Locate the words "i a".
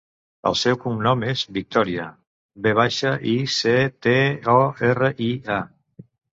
5.31-6.13